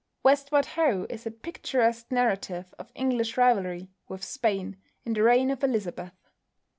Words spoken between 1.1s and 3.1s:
is a picturesque narrative of